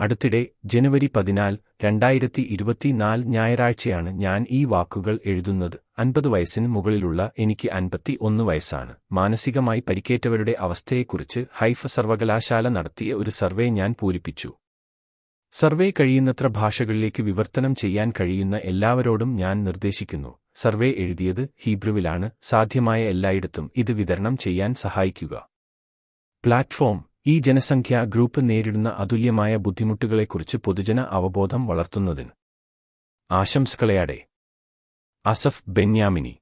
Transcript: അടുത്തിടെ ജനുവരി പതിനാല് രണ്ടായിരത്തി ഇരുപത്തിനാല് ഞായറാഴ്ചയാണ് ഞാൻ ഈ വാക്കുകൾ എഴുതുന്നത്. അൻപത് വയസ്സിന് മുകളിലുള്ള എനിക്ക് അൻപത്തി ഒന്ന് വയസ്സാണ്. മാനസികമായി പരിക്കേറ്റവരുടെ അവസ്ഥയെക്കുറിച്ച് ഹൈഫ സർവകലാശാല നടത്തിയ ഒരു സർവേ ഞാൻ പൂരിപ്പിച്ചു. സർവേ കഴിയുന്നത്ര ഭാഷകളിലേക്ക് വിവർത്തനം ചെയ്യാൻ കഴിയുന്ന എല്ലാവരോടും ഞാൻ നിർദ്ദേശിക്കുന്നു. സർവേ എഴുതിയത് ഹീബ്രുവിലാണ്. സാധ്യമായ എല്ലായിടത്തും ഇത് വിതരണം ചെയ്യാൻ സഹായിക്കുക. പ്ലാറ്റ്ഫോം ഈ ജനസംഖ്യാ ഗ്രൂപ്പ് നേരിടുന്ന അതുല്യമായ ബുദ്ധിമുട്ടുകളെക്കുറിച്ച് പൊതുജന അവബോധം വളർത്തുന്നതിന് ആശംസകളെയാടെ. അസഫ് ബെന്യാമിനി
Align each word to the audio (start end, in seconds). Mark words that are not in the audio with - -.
അടുത്തിടെ 0.00 0.46
ജനുവരി 0.64 1.10
പതിനാല് 1.16 1.56
രണ്ടായിരത്തി 1.84 2.40
ഇരുപത്തിനാല് 2.50 3.24
ഞായറാഴ്ചയാണ് 3.24 4.10
ഞാൻ 4.10 4.46
ഈ 4.50 4.64
വാക്കുകൾ 4.64 5.20
എഴുതുന്നത്. 5.26 5.78
അൻപത് 5.98 6.28
വയസ്സിന് 6.28 6.66
മുകളിലുള്ള 6.66 7.30
എനിക്ക് 7.38 7.68
അൻപത്തി 7.72 8.18
ഒന്ന് 8.20 8.44
വയസ്സാണ്. 8.44 8.94
മാനസികമായി 9.12 9.82
പരിക്കേറ്റവരുടെ 9.88 10.56
അവസ്ഥയെക്കുറിച്ച് 10.58 11.44
ഹൈഫ 11.58 11.86
സർവകലാശാല 11.86 12.68
നടത്തിയ 12.68 13.14
ഒരു 13.14 13.30
സർവേ 13.30 13.68
ഞാൻ 13.68 13.94
പൂരിപ്പിച്ചു. 14.00 14.52
സർവേ 15.52 15.90
കഴിയുന്നത്ര 15.90 16.46
ഭാഷകളിലേക്ക് 16.46 17.22
വിവർത്തനം 17.22 17.74
ചെയ്യാൻ 17.74 18.12
കഴിയുന്ന 18.20 18.56
എല്ലാവരോടും 18.56 19.36
ഞാൻ 19.36 19.64
നിർദ്ദേശിക്കുന്നു. 19.64 20.38
സർവേ 20.54 20.94
എഴുതിയത് 20.96 21.48
ഹീബ്രുവിലാണ്. 21.64 22.30
സാധ്യമായ 22.42 23.04
എല്ലായിടത്തും 23.04 23.70
ഇത് 23.76 23.92
വിതരണം 23.92 24.36
ചെയ്യാൻ 24.36 24.74
സഹായിക്കുക. 24.74 25.48
പ്ലാറ്റ്ഫോം 26.44 27.04
ഈ 27.28 27.38
ജനസംഖ്യാ 27.38 28.04
ഗ്രൂപ്പ് 28.04 28.48
നേരിടുന്ന 28.48 28.88
അതുല്യമായ 28.88 29.56
ബുദ്ധിമുട്ടുകളെക്കുറിച്ച് 29.56 30.56
പൊതുജന 30.56 31.00
അവബോധം 31.10 31.66
വളർത്തുന്നതിന് 31.66 32.30
ആശംസകളെയാടെ. 33.30 34.18
അസഫ് 35.26 35.62
ബെന്യാമിനി 35.68 36.34